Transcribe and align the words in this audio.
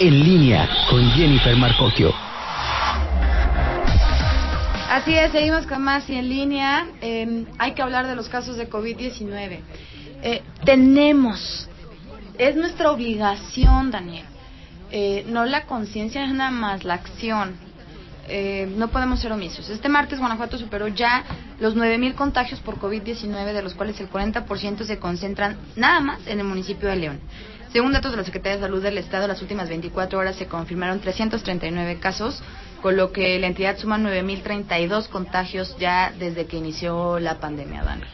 en 0.00 0.24
línea 0.24 0.68
con 0.90 1.02
Jennifer 1.12 1.56
Marcocchio. 1.56 2.12
Así 4.90 5.14
es, 5.14 5.32
seguimos 5.32 5.66
con 5.66 5.82
más 5.82 6.08
y 6.08 6.14
en 6.14 6.28
línea. 6.28 6.86
Eh, 7.00 7.46
hay 7.58 7.72
que 7.72 7.82
hablar 7.82 8.06
de 8.06 8.14
los 8.14 8.28
casos 8.28 8.56
de 8.56 8.68
COVID-19. 8.68 9.60
Eh, 10.22 10.42
tenemos, 10.64 11.68
es 12.38 12.56
nuestra 12.56 12.90
obligación, 12.90 13.90
Daniel, 13.90 14.24
eh, 14.90 15.24
no 15.28 15.44
la 15.44 15.66
conciencia, 15.66 16.24
es 16.24 16.32
nada 16.32 16.50
más 16.50 16.84
la 16.84 16.94
acción. 16.94 17.56
Eh, 18.28 18.72
no 18.76 18.88
podemos 18.88 19.20
ser 19.20 19.32
omisos. 19.32 19.68
Este 19.68 19.88
martes 19.88 20.18
Guanajuato 20.18 20.56
superó 20.56 20.88
ya 20.88 21.24
los 21.60 21.76
9.000 21.76 22.14
contagios 22.14 22.60
por 22.60 22.78
COVID-19, 22.78 23.52
de 23.52 23.62
los 23.62 23.74
cuales 23.74 24.00
el 24.00 24.08
40% 24.08 24.84
se 24.84 24.98
concentran 24.98 25.58
nada 25.76 26.00
más 26.00 26.26
en 26.26 26.40
el 26.40 26.46
municipio 26.46 26.88
de 26.88 26.96
León. 26.96 27.20
Según 27.74 27.92
datos 27.92 28.12
de 28.12 28.18
la 28.18 28.24
Secretaría 28.24 28.58
de 28.58 28.62
Salud 28.62 28.80
del 28.80 28.98
Estado, 28.98 29.26
las 29.26 29.42
últimas 29.42 29.68
24 29.68 30.16
horas 30.16 30.36
se 30.36 30.46
confirmaron 30.46 31.00
339 31.00 31.98
casos, 31.98 32.40
con 32.80 32.96
lo 32.96 33.10
que 33.10 33.36
la 33.40 33.48
entidad 33.48 33.76
suma 33.78 33.98
9.032 33.98 35.08
contagios 35.08 35.76
ya 35.76 36.12
desde 36.16 36.46
que 36.46 36.56
inició 36.56 37.18
la 37.18 37.40
pandemia, 37.40 37.82
Dani. 37.82 38.04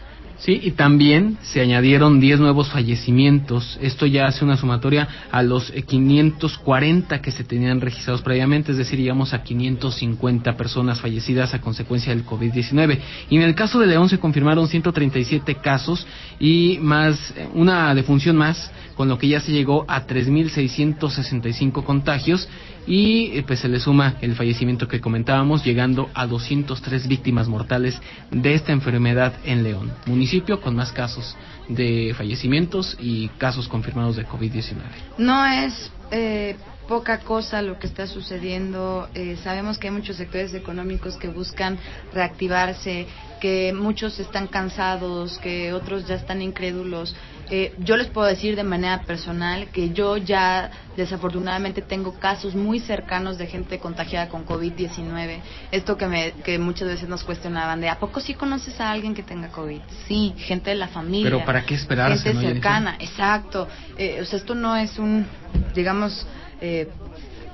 Sí, 0.40 0.58
y 0.62 0.70
también 0.70 1.36
se 1.42 1.60
añadieron 1.60 2.18
10 2.18 2.40
nuevos 2.40 2.70
fallecimientos. 2.70 3.78
Esto 3.82 4.06
ya 4.06 4.26
hace 4.26 4.42
una 4.42 4.56
sumatoria 4.56 5.06
a 5.30 5.42
los 5.42 5.70
540 5.70 7.14
eh, 7.14 7.20
que 7.20 7.30
se 7.30 7.44
tenían 7.44 7.82
registrados 7.82 8.22
previamente, 8.22 8.72
es 8.72 8.78
decir, 8.78 8.98
llegamos 8.98 9.34
a 9.34 9.42
550 9.42 10.56
personas 10.56 10.98
fallecidas 10.98 11.52
a 11.52 11.60
consecuencia 11.60 12.14
del 12.14 12.24
COVID-19. 12.24 12.98
Y 13.28 13.36
en 13.36 13.42
el 13.42 13.54
caso 13.54 13.78
de 13.80 13.86
León 13.86 14.08
se 14.08 14.18
confirmaron 14.18 14.66
137 14.66 15.56
casos 15.56 16.06
y 16.38 16.78
más 16.80 17.34
eh, 17.36 17.46
una 17.52 17.94
defunción 17.94 18.34
más, 18.36 18.70
con 18.96 19.08
lo 19.08 19.18
que 19.18 19.28
ya 19.28 19.40
se 19.40 19.52
llegó 19.52 19.84
a 19.88 20.06
3.665 20.06 21.84
contagios 21.84 22.48
y 22.86 23.32
eh, 23.34 23.44
pues 23.46 23.60
se 23.60 23.68
le 23.68 23.78
suma 23.78 24.14
el 24.22 24.34
fallecimiento 24.34 24.88
que 24.88 25.02
comentábamos, 25.02 25.64
llegando 25.64 26.08
a 26.14 26.26
203 26.26 27.08
víctimas 27.08 27.46
mortales 27.46 28.00
de 28.30 28.54
esta 28.54 28.72
enfermedad 28.72 29.34
en 29.44 29.62
León, 29.62 29.92
municipio 30.06 30.29
con 30.62 30.76
más 30.76 30.92
casos 30.92 31.36
de 31.68 32.14
fallecimientos 32.16 32.96
y 33.00 33.28
casos 33.38 33.68
confirmados 33.68 34.16
de 34.16 34.26
COVID-19. 34.26 34.76
No 35.18 35.44
es 35.44 35.90
eh, 36.10 36.56
poca 36.88 37.18
cosa 37.20 37.62
lo 37.62 37.78
que 37.78 37.86
está 37.86 38.06
sucediendo. 38.06 39.08
Eh, 39.14 39.36
sabemos 39.42 39.78
que 39.78 39.88
hay 39.88 39.94
muchos 39.94 40.16
sectores 40.16 40.54
económicos 40.54 41.16
que 41.16 41.28
buscan 41.28 41.78
reactivarse, 42.12 43.06
que 43.40 43.72
muchos 43.72 44.18
están 44.18 44.46
cansados, 44.46 45.38
que 45.38 45.72
otros 45.72 46.06
ya 46.06 46.16
están 46.16 46.42
incrédulos. 46.42 47.14
Eh, 47.52 47.74
yo 47.78 47.96
les 47.96 48.06
puedo 48.06 48.28
decir 48.28 48.54
de 48.54 48.62
manera 48.62 49.02
personal 49.02 49.68
que 49.72 49.90
yo 49.90 50.16
ya 50.16 50.70
desafortunadamente 50.96 51.82
tengo 51.82 52.18
casos 52.18 52.54
muy 52.54 52.78
cercanos 52.78 53.38
de 53.38 53.48
gente 53.48 53.80
contagiada 53.80 54.28
con 54.28 54.46
COVID-19. 54.46 55.40
Esto 55.72 55.96
que, 55.96 56.06
me, 56.06 56.32
que 56.44 56.58
muchas 56.60 56.86
veces 56.86 57.08
nos 57.08 57.24
cuestionaban 57.24 57.80
de, 57.80 57.88
¿a 57.88 57.98
poco 57.98 58.20
sí 58.20 58.34
conoces 58.34 58.80
a 58.80 58.92
alguien 58.92 59.14
que 59.14 59.24
tenga 59.24 59.48
COVID? 59.48 59.80
Sí, 60.06 60.34
gente 60.38 60.70
de 60.70 60.76
la 60.76 60.88
familia. 60.88 61.30
Pero 61.30 61.44
¿para 61.44 61.64
qué 61.64 61.74
esperarse? 61.74 62.32
Gente 62.32 62.52
cercana, 62.52 62.96
exacto. 63.00 63.66
Eh, 63.98 64.20
o 64.22 64.24
sea, 64.24 64.38
esto 64.38 64.54
no 64.54 64.76
es 64.76 64.96
un, 64.98 65.26
digamos, 65.74 66.24
eh, 66.60 66.88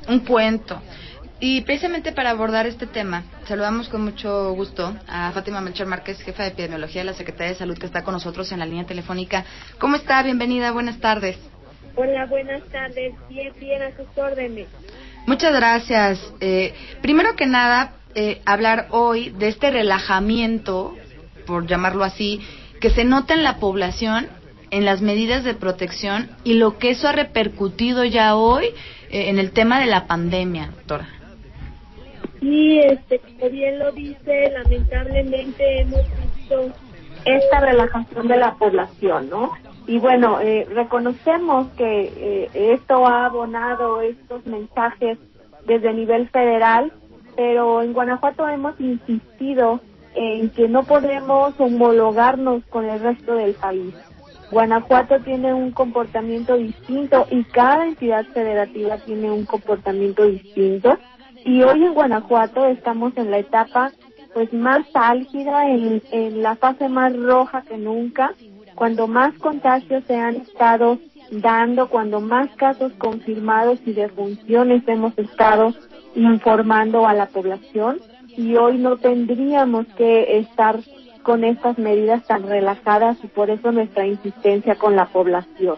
un 0.08 0.20
cuento. 0.20 0.80
Y 1.38 1.60
precisamente 1.62 2.12
para 2.12 2.30
abordar 2.30 2.66
este 2.66 2.86
tema, 2.86 3.24
saludamos 3.46 3.90
con 3.90 4.02
mucho 4.02 4.52
gusto 4.54 4.96
a 5.06 5.30
Fátima 5.32 5.60
Melchor 5.60 5.86
Márquez, 5.86 6.18
jefa 6.22 6.44
de 6.44 6.48
epidemiología 6.50 7.02
de 7.02 7.06
la 7.06 7.12
Secretaría 7.12 7.52
de 7.52 7.58
Salud, 7.58 7.76
que 7.76 7.84
está 7.84 8.02
con 8.02 8.14
nosotros 8.14 8.50
en 8.52 8.60
la 8.60 8.64
línea 8.66 8.86
telefónica. 8.86 9.44
¿Cómo 9.78 9.96
está? 9.96 10.22
Bienvenida, 10.22 10.72
buenas 10.72 10.98
tardes. 10.98 11.36
Hola, 11.94 12.24
buenas 12.24 12.62
tardes. 12.70 13.14
Bien, 13.28 13.52
bien, 13.60 13.82
a 13.82 13.94
sus 13.94 14.06
órdenes. 14.16 14.68
Muchas 15.26 15.52
gracias. 15.54 16.32
Eh, 16.40 16.72
primero 17.02 17.36
que 17.36 17.46
nada, 17.46 17.92
eh, 18.14 18.40
hablar 18.46 18.86
hoy 18.90 19.28
de 19.30 19.48
este 19.48 19.70
relajamiento, 19.70 20.94
por 21.46 21.66
llamarlo 21.66 22.02
así, 22.04 22.40
que 22.80 22.88
se 22.88 23.04
nota 23.04 23.34
en 23.34 23.44
la 23.44 23.58
población 23.58 24.28
en 24.70 24.84
las 24.84 25.00
medidas 25.00 25.44
de 25.44 25.54
protección 25.54 26.30
y 26.44 26.54
lo 26.54 26.78
que 26.78 26.90
eso 26.90 27.08
ha 27.08 27.12
repercutido 27.12 28.04
ya 28.04 28.36
hoy 28.36 28.66
eh, 29.10 29.28
en 29.28 29.38
el 29.38 29.52
tema 29.52 29.80
de 29.80 29.86
la 29.86 30.06
pandemia, 30.06 30.68
doctora. 30.68 31.15
Sí, 32.40 32.80
este, 32.80 33.18
como 33.18 33.50
bien 33.50 33.78
lo 33.78 33.92
dice, 33.92 34.50
lamentablemente 34.52 35.80
hemos 35.80 36.02
visto 36.36 36.72
esta 37.24 37.60
relajación 37.60 38.28
de 38.28 38.36
la 38.36 38.54
población, 38.54 39.30
¿no? 39.30 39.52
Y 39.86 39.98
bueno, 39.98 40.40
eh, 40.40 40.66
reconocemos 40.72 41.68
que 41.76 42.12
eh, 42.16 42.50
esto 42.52 43.06
ha 43.06 43.26
abonado 43.26 44.00
estos 44.00 44.44
mensajes 44.46 45.18
desde 45.66 45.92
nivel 45.92 46.28
federal, 46.28 46.92
pero 47.36 47.82
en 47.82 47.92
Guanajuato 47.92 48.48
hemos 48.48 48.78
insistido 48.80 49.80
en 50.14 50.50
que 50.50 50.68
no 50.68 50.82
podemos 50.84 51.54
homologarnos 51.58 52.64
con 52.66 52.86
el 52.88 53.00
resto 53.00 53.34
del 53.34 53.54
país. 53.54 53.94
Guanajuato 54.50 55.20
tiene 55.20 55.52
un 55.52 55.72
comportamiento 55.72 56.56
distinto 56.56 57.26
y 57.30 57.44
cada 57.44 57.86
entidad 57.86 58.24
federativa 58.26 58.96
tiene 58.98 59.30
un 59.30 59.44
comportamiento 59.44 60.24
distinto 60.24 60.96
y 61.46 61.62
hoy 61.62 61.84
en 61.84 61.94
Guanajuato 61.94 62.66
estamos 62.66 63.16
en 63.16 63.30
la 63.30 63.38
etapa 63.38 63.92
pues 64.34 64.52
más 64.52 64.84
álgida, 64.92 65.70
en, 65.70 66.42
la 66.42 66.56
fase 66.56 66.88
más 66.88 67.16
roja 67.16 67.62
que 67.62 67.78
nunca, 67.78 68.34
cuando 68.74 69.06
más 69.06 69.32
contagios 69.38 70.04
se 70.06 70.16
han 70.16 70.36
estado 70.36 70.98
dando, 71.30 71.88
cuando 71.88 72.20
más 72.20 72.48
casos 72.56 72.92
confirmados 72.98 73.78
y 73.86 73.92
defunciones 73.92 74.82
hemos 74.88 75.16
estado 75.16 75.72
informando 76.16 77.06
a 77.06 77.14
la 77.14 77.26
población 77.26 77.98
y 78.36 78.56
hoy 78.56 78.78
no 78.78 78.96
tendríamos 78.96 79.86
que 79.96 80.38
estar 80.38 80.80
con 81.22 81.44
estas 81.44 81.78
medidas 81.78 82.26
tan 82.26 82.42
relajadas 82.42 83.16
y 83.22 83.28
por 83.28 83.50
eso 83.50 83.70
nuestra 83.72 84.06
insistencia 84.06 84.74
con 84.74 84.96
la 84.96 85.06
población. 85.06 85.76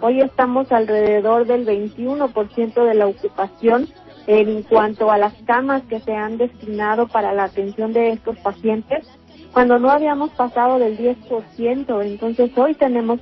Hoy 0.00 0.20
estamos 0.20 0.72
alrededor 0.72 1.46
del 1.46 1.64
21% 1.66 2.84
de 2.84 2.94
la 2.94 3.06
ocupación 3.06 3.88
en 4.26 4.62
cuanto 4.62 5.10
a 5.10 5.18
las 5.18 5.34
camas 5.46 5.82
que 5.88 6.00
se 6.00 6.14
han 6.14 6.38
destinado 6.38 7.08
para 7.08 7.32
la 7.32 7.44
atención 7.44 7.92
de 7.92 8.10
estos 8.10 8.36
pacientes, 8.38 9.06
cuando 9.52 9.78
no 9.78 9.90
habíamos 9.90 10.30
pasado 10.30 10.78
del 10.78 10.96
10%. 10.98 12.04
Entonces 12.04 12.50
hoy 12.56 12.74
tenemos 12.74 13.20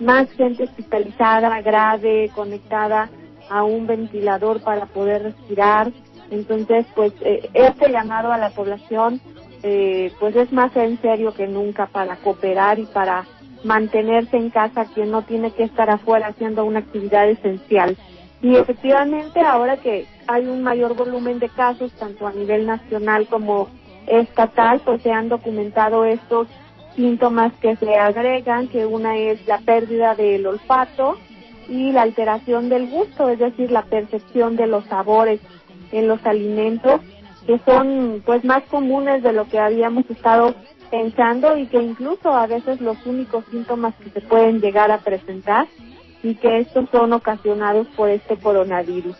más 0.00 0.28
gente 0.32 0.64
hospitalizada, 0.64 1.60
grave, 1.60 2.32
conectada 2.34 3.10
a 3.50 3.62
un 3.64 3.86
ventilador 3.86 4.62
para 4.62 4.86
poder 4.86 5.24
respirar, 5.24 5.92
entonces, 6.34 6.86
pues 6.94 7.12
eh, 7.20 7.48
este 7.54 7.90
llamado 7.90 8.32
a 8.32 8.38
la 8.38 8.50
población, 8.50 9.20
eh, 9.62 10.12
pues 10.20 10.36
es 10.36 10.52
más 10.52 10.76
en 10.76 11.00
serio 11.00 11.32
que 11.32 11.46
nunca 11.46 11.86
para 11.86 12.16
cooperar 12.16 12.78
y 12.78 12.86
para 12.86 13.24
mantenerse 13.64 14.36
en 14.36 14.50
casa 14.50 14.84
quien 14.92 15.10
no 15.10 15.22
tiene 15.22 15.50
que 15.52 15.64
estar 15.64 15.88
afuera 15.88 16.28
haciendo 16.28 16.64
una 16.64 16.80
actividad 16.80 17.28
esencial. 17.28 17.96
Y 18.42 18.56
efectivamente, 18.56 19.40
ahora 19.40 19.78
que 19.78 20.06
hay 20.26 20.46
un 20.46 20.62
mayor 20.62 20.94
volumen 20.94 21.38
de 21.38 21.48
casos, 21.48 21.92
tanto 21.92 22.26
a 22.26 22.32
nivel 22.32 22.66
nacional 22.66 23.26
como 23.26 23.68
estatal, 24.06 24.80
pues 24.84 25.00
se 25.02 25.12
han 25.12 25.30
documentado 25.30 26.04
estos 26.04 26.46
síntomas 26.94 27.52
que 27.60 27.76
se 27.76 27.96
agregan, 27.96 28.68
que 28.68 28.84
una 28.84 29.16
es 29.16 29.46
la 29.46 29.58
pérdida 29.58 30.14
del 30.14 30.46
olfato 30.46 31.16
y 31.68 31.92
la 31.92 32.02
alteración 32.02 32.68
del 32.68 32.90
gusto, 32.90 33.30
es 33.30 33.38
decir, 33.38 33.70
la 33.70 33.84
percepción 33.84 34.56
de 34.56 34.66
los 34.66 34.84
sabores 34.84 35.40
en 35.94 36.08
los 36.08 36.24
alimentos 36.26 37.00
que 37.46 37.60
son 37.66 38.22
pues 38.24 38.44
más 38.44 38.62
comunes 38.64 39.22
de 39.22 39.32
lo 39.32 39.46
que 39.48 39.58
habíamos 39.58 40.08
estado 40.10 40.54
pensando 40.90 41.56
y 41.56 41.66
que 41.66 41.82
incluso 41.82 42.32
a 42.32 42.46
veces 42.46 42.80
los 42.80 43.04
únicos 43.06 43.44
síntomas 43.50 43.94
que 43.96 44.10
se 44.10 44.20
pueden 44.20 44.60
llegar 44.60 44.90
a 44.90 44.98
presentar 44.98 45.66
y 46.22 46.34
que 46.36 46.58
estos 46.58 46.88
son 46.90 47.12
ocasionados 47.12 47.86
por 47.88 48.08
este 48.08 48.36
coronavirus. 48.36 49.16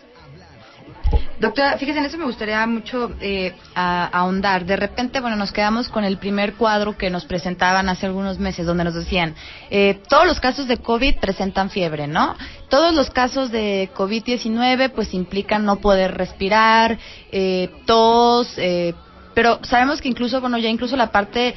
Doctora, 1.39 1.77
fíjese, 1.77 1.99
en 1.99 2.05
eso 2.05 2.17
me 2.17 2.25
gustaría 2.25 2.65
mucho 2.65 3.11
eh, 3.19 3.53
ahondar. 3.75 4.65
De 4.65 4.77
repente, 4.77 5.19
bueno, 5.19 5.35
nos 5.35 5.51
quedamos 5.51 5.89
con 5.89 6.05
el 6.05 6.17
primer 6.17 6.53
cuadro 6.53 6.97
que 6.97 7.09
nos 7.09 7.25
presentaban 7.25 7.89
hace 7.89 8.05
algunos 8.05 8.39
meses, 8.39 8.65
donde 8.65 8.85
nos 8.85 8.93
decían, 8.93 9.35
eh, 9.69 10.01
todos 10.07 10.25
los 10.25 10.39
casos 10.39 10.67
de 10.67 10.77
COVID 10.77 11.17
presentan 11.17 11.69
fiebre, 11.69 12.07
¿no? 12.07 12.35
Todos 12.69 12.93
los 12.93 13.09
casos 13.09 13.51
de 13.51 13.89
COVID-19 13.93 14.91
pues 14.91 15.13
implican 15.13 15.65
no 15.65 15.77
poder 15.77 16.15
respirar, 16.15 16.97
eh, 17.31 17.69
tos, 17.85 18.53
eh, 18.57 18.93
pero 19.33 19.59
sabemos 19.63 20.01
que 20.01 20.07
incluso, 20.07 20.39
bueno, 20.39 20.57
ya 20.57 20.69
incluso 20.69 20.95
la 20.95 21.11
parte, 21.11 21.53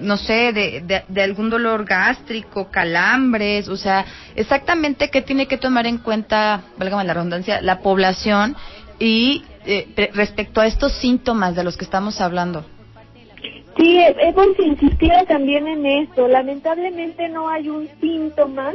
no 0.00 0.16
sé, 0.16 0.54
de, 0.54 1.04
de, 1.06 1.22
algún 1.22 1.50
dolor 1.50 1.84
gástrico, 1.84 2.70
calambres, 2.70 3.68
o 3.68 3.76
sea, 3.76 4.06
exactamente 4.34 5.10
qué 5.10 5.20
tiene 5.20 5.46
que 5.46 5.58
tomar 5.58 5.86
en 5.86 5.98
cuenta, 5.98 6.62
válgame 6.78 7.04
la 7.04 7.12
redundancia, 7.12 7.60
la 7.60 7.80
población 7.80 8.56
y 8.98 9.44
eh, 9.66 10.10
respecto 10.14 10.60
a 10.60 10.66
estos 10.66 10.92
síntomas 10.92 11.54
de 11.54 11.64
los 11.64 11.76
que 11.76 11.84
estamos 11.84 12.20
hablando. 12.20 12.64
Sí, 13.76 14.00
hemos 14.20 14.58
insistido 14.58 15.14
también 15.28 15.68
en 15.68 15.86
esto. 15.86 16.26
Lamentablemente 16.26 17.28
no 17.28 17.48
hay 17.48 17.68
un 17.68 17.88
síntoma 18.00 18.72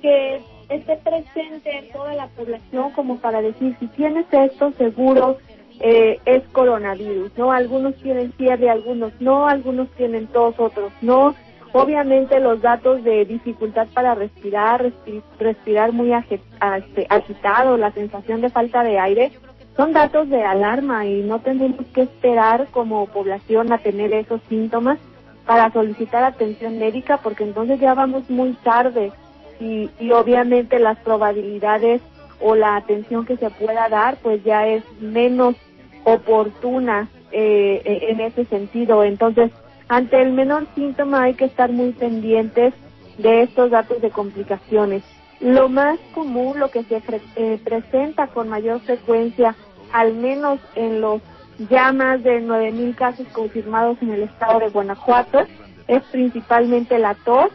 que 0.00 0.40
esté 0.68 0.96
presente 0.96 1.78
en 1.78 1.92
toda 1.92 2.14
la 2.14 2.26
población 2.28 2.90
como 2.92 3.18
para 3.18 3.40
decir 3.40 3.76
si 3.78 3.86
tienes 3.88 4.26
esto 4.32 4.72
seguro 4.72 5.38
eh, 5.80 6.18
es 6.24 6.42
coronavirus, 6.52 7.36
¿no? 7.36 7.52
Algunos 7.52 7.94
tienen 7.96 8.32
fiebre, 8.32 8.70
algunos 8.70 9.12
no, 9.20 9.48
algunos 9.48 9.88
tienen 9.92 10.26
tos, 10.28 10.54
otros 10.58 10.92
no. 11.00 11.34
Obviamente 11.72 12.38
los 12.38 12.60
datos 12.60 13.02
de 13.02 13.24
dificultad 13.24 13.88
para 13.94 14.14
respirar, 14.14 14.92
respirar 15.38 15.92
muy 15.92 16.12
agitado, 16.12 17.76
la 17.78 17.92
sensación 17.92 18.42
de 18.42 18.50
falta 18.50 18.82
de 18.82 18.98
aire, 18.98 19.32
son 19.76 19.92
datos 19.92 20.28
de 20.28 20.42
alarma 20.42 21.06
y 21.06 21.22
no 21.22 21.40
tendremos 21.40 21.86
que 21.94 22.02
esperar 22.02 22.68
como 22.70 23.06
población 23.06 23.72
a 23.72 23.78
tener 23.78 24.12
esos 24.12 24.40
síntomas 24.48 24.98
para 25.46 25.72
solicitar 25.72 26.24
atención 26.24 26.78
médica 26.78 27.18
porque 27.22 27.44
entonces 27.44 27.80
ya 27.80 27.94
vamos 27.94 28.28
muy 28.30 28.52
tarde 28.64 29.12
y, 29.60 29.90
y 29.98 30.10
obviamente 30.12 30.78
las 30.78 30.98
probabilidades 30.98 32.02
o 32.40 32.54
la 32.54 32.76
atención 32.76 33.24
que 33.24 33.36
se 33.36 33.50
pueda 33.50 33.88
dar 33.88 34.16
pues 34.22 34.42
ya 34.44 34.66
es 34.66 34.84
menos 35.00 35.56
oportuna 36.04 37.08
eh, 37.30 38.08
en 38.10 38.20
ese 38.20 38.44
sentido. 38.46 39.04
Entonces, 39.04 39.50
ante 39.88 40.20
el 40.20 40.32
menor 40.32 40.66
síntoma 40.74 41.22
hay 41.22 41.34
que 41.34 41.46
estar 41.46 41.70
muy 41.70 41.92
pendientes 41.92 42.74
de 43.18 43.42
estos 43.42 43.70
datos 43.70 44.02
de 44.02 44.10
complicaciones. 44.10 45.02
Lo 45.42 45.68
más 45.68 45.98
común, 46.14 46.58
lo 46.58 46.70
que 46.70 46.84
se 46.84 47.02
eh, 47.36 47.60
presenta 47.64 48.28
con 48.28 48.48
mayor 48.48 48.80
frecuencia, 48.80 49.56
al 49.92 50.14
menos 50.14 50.60
en 50.76 51.00
los 51.00 51.20
ya 51.68 51.92
más 51.92 52.22
de 52.22 52.42
9.000 52.42 52.94
casos 52.94 53.26
confirmados 53.32 53.98
en 54.00 54.12
el 54.12 54.22
estado 54.22 54.60
de 54.60 54.68
Guanajuato, 54.68 55.40
es 55.88 56.02
principalmente 56.04 56.98
la 56.98 57.14
tos, 57.14 57.50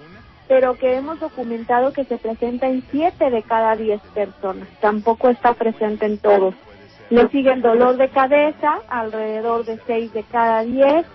pero 0.47 0.75
que 0.75 0.95
hemos 0.95 1.19
documentado 1.19 1.93
que 1.93 2.05
se 2.05 2.17
presenta 2.17 2.67
en 2.67 2.83
7 2.91 3.29
de 3.29 3.43
cada 3.43 3.75
10 3.75 4.01
personas. 4.13 4.67
Tampoco 4.79 5.29
está 5.29 5.53
presente 5.53 6.05
en 6.05 6.17
todos. 6.17 6.55
Le 7.09 7.27
sigue 7.29 7.53
el 7.53 7.61
dolor 7.61 7.97
de 7.97 8.09
cabeza, 8.09 8.79
alrededor 8.89 9.65
de 9.65 9.79
6 9.87 10.13
de 10.13 10.23
cada 10.23 10.63
10, 10.63 11.05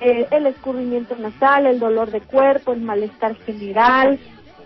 eh, 0.00 0.26
el 0.30 0.46
escurrimiento 0.46 1.14
nasal, 1.16 1.66
el 1.66 1.78
dolor 1.78 2.10
de 2.10 2.20
cuerpo, 2.20 2.72
el 2.72 2.80
malestar 2.80 3.36
general, 3.44 4.18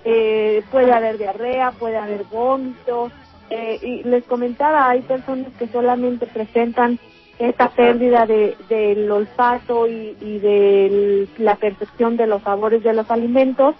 eh, 0.04 0.62
puede 0.70 0.92
haber 0.92 1.18
diarrea, 1.18 1.72
puede 1.72 1.96
haber 1.96 2.24
vómito. 2.24 3.10
Eh, 3.50 3.78
y 3.82 4.02
les 4.04 4.24
comentaba, 4.24 4.88
hay 4.88 5.02
personas 5.02 5.52
que 5.58 5.68
solamente 5.68 6.26
presentan 6.26 6.98
esta 7.38 7.70
pérdida 7.70 8.26
de, 8.26 8.56
del 8.68 9.10
olfato 9.10 9.86
y, 9.86 10.16
y 10.20 10.38
de 10.38 11.28
la 11.38 11.56
percepción 11.56 12.16
de 12.16 12.26
los 12.26 12.42
sabores 12.42 12.82
de 12.82 12.94
los 12.94 13.10
alimentos, 13.10 13.74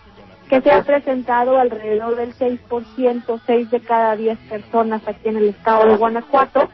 que 0.48 0.60
se 0.60 0.70
ha 0.70 0.82
presentado 0.82 1.58
alrededor 1.58 2.16
del 2.16 2.34
6%, 2.34 3.40
6 3.46 3.70
de 3.70 3.80
cada 3.80 4.16
10 4.16 4.38
personas 4.50 5.02
aquí 5.06 5.28
en 5.28 5.36
el 5.38 5.48
estado 5.50 5.86
de 5.88 5.96
Guanajuato, 5.96 6.68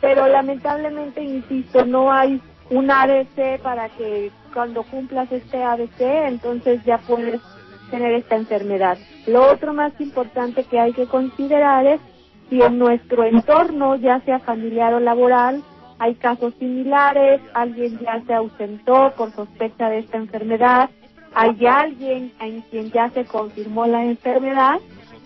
pero 0.00 0.28
lamentablemente, 0.28 1.22
insisto, 1.22 1.84
no 1.84 2.12
hay 2.12 2.40
un 2.70 2.90
ADC 2.90 3.60
para 3.62 3.88
que 3.88 4.30
cuando 4.52 4.82
cumplas 4.84 5.30
este 5.32 5.62
ADC, 5.62 6.00
entonces 6.00 6.84
ya 6.84 6.98
puedes 6.98 7.40
tener 7.90 8.12
esta 8.12 8.36
enfermedad. 8.36 8.98
Lo 9.26 9.50
otro 9.50 9.74
más 9.74 9.92
importante 10.00 10.64
que 10.64 10.78
hay 10.78 10.92
que 10.92 11.06
considerar 11.06 11.86
es 11.86 12.00
si 12.48 12.62
en 12.62 12.78
nuestro 12.78 13.24
entorno, 13.24 13.96
ya 13.96 14.20
sea 14.20 14.38
familiar 14.38 14.94
o 14.94 15.00
laboral, 15.00 15.62
hay 15.98 16.14
casos 16.14 16.54
similares, 16.58 17.40
alguien 17.54 17.98
ya 17.98 18.22
se 18.26 18.34
ausentó 18.34 19.12
por 19.16 19.32
sospecha 19.32 19.90
de 19.90 19.98
esta 19.98 20.16
enfermedad, 20.16 20.90
hay 21.34 21.66
alguien 21.66 22.32
en 22.40 22.62
quien 22.62 22.90
ya 22.90 23.10
se 23.10 23.24
confirmó 23.24 23.86
la 23.86 24.04
enfermedad, 24.04 24.78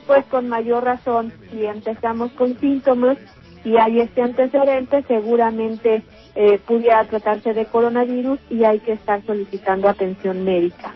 pues 0.06 0.24
con 0.26 0.48
mayor 0.48 0.84
razón, 0.84 1.32
si 1.50 1.64
empezamos 1.64 2.32
con 2.32 2.58
síntomas 2.58 3.18
y 3.64 3.76
hay 3.76 4.00
este 4.00 4.22
antecedente, 4.22 5.04
seguramente 5.06 6.02
eh, 6.34 6.58
pudiera 6.66 7.04
tratarse 7.04 7.52
de 7.52 7.66
coronavirus 7.66 8.40
y 8.50 8.64
hay 8.64 8.80
que 8.80 8.92
estar 8.92 9.24
solicitando 9.24 9.88
atención 9.88 10.44
médica. 10.44 10.94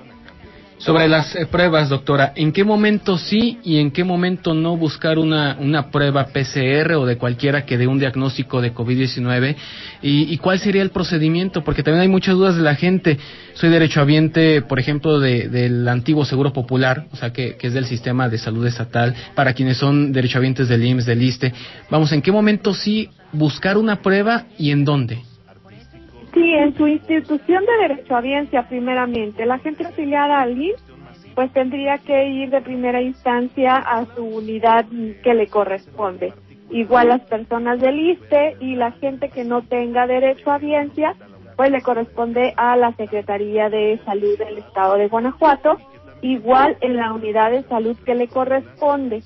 Sobre 0.79 1.09
las 1.09 1.35
eh, 1.35 1.47
pruebas, 1.47 1.89
doctora, 1.89 2.33
¿en 2.37 2.53
qué 2.53 2.63
momento 2.63 3.17
sí 3.17 3.59
y 3.65 3.79
en 3.79 3.91
qué 3.91 4.05
momento 4.05 4.53
no 4.53 4.77
buscar 4.77 5.19
una, 5.19 5.57
una 5.59 5.91
prueba 5.91 6.27
PCR 6.27 6.93
o 6.97 7.07
de 7.07 7.17
cualquiera 7.17 7.65
que 7.65 7.79
dé 7.79 7.87
un 7.87 7.99
diagnóstico 7.99 8.61
de 8.61 8.75
COVID-19? 8.75 9.57
¿Y, 10.03 10.33
¿Y, 10.33 10.37
cuál 10.37 10.59
sería 10.59 10.83
el 10.83 10.91
procedimiento? 10.91 11.65
Porque 11.65 11.83
también 11.83 12.03
hay 12.03 12.09
muchas 12.09 12.35
dudas 12.35 12.57
de 12.57 12.63
la 12.63 12.75
gente. 12.75 13.19
Soy 13.55 13.71
derechohabiente, 13.71 14.61
por 14.63 14.79
ejemplo, 14.79 15.19
de, 15.19 15.49
del 15.49 15.89
antiguo 15.89 16.27
Seguro 16.27 16.53
Popular, 16.53 17.07
o 17.11 17.17
sea, 17.17 17.33
que, 17.33 17.57
que, 17.57 17.69
es 17.69 17.73
del 17.73 17.87
sistema 17.87 18.29
de 18.29 18.37
salud 18.37 18.67
estatal, 18.67 19.15
para 19.35 19.55
quienes 19.55 19.79
son 19.79 20.13
derechohabientes 20.13 20.69
del 20.69 20.85
IMSS, 20.85 21.07
del 21.07 21.23
ISTE. 21.23 21.55
Vamos, 21.91 22.13
¿en 22.13 22.21
qué 22.21 22.31
momento 22.31 22.75
sí 22.75 23.09
buscar 23.33 23.79
una 23.79 24.03
prueba 24.03 24.45
y 24.59 24.73
en 24.73 24.85
dónde? 24.85 25.23
Sí, 26.37 26.53
en 26.53 26.77
su 26.77 26.87
institución 26.87 27.65
de 27.65 27.89
derechohabiencia, 27.89 28.69
primeramente. 28.69 29.47
La 29.47 29.59
gente 29.59 29.87
afiliada 29.87 30.43
al 30.43 30.61
INS, 30.61 30.85
pues 31.35 31.51
tendría 31.55 31.97
que 31.97 32.29
ir 32.29 32.51
de 32.51 32.61
primera 32.61 33.01
instancia 33.01 33.77
a 33.77 34.05
su 34.15 34.23
unidad 34.23 34.85
que 35.23 35.33
le 35.33 35.47
corresponde. 35.47 36.35
Igual 36.69 37.09
las 37.09 37.23
personas 37.23 37.81
del 37.81 37.99
ISTE 37.99 38.59
y 38.61 38.75
la 38.75 38.93
gente 38.93 39.31
que 39.31 39.45
no 39.45 39.63
tenga 39.63 40.07
derecho 40.07 40.51
a 40.51 40.57
audiencia, 40.57 41.15
pues 41.57 41.71
le 41.71 41.81
corresponde 41.81 42.53
a 42.59 42.77
la 42.77 42.93
Secretaría 42.93 43.71
de 43.71 43.99
Salud 44.05 44.37
del 44.37 44.59
Estado 44.59 44.97
de 44.97 45.09
Guanajuato, 45.09 45.79
igual 46.21 46.77
en 46.83 46.97
la 46.97 47.15
unidad 47.15 47.51
de 47.51 47.63
salud 47.63 47.97
que 48.05 48.15
le 48.15 48.29
corresponde. 48.29 49.23